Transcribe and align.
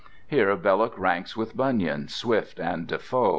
Here 0.25 0.55
Belloc 0.55 0.97
ranks 0.97 1.37
with 1.37 1.55
Bunyan, 1.55 2.07
Swift, 2.07 2.59
and 2.59 2.87
Defoe. 2.87 3.29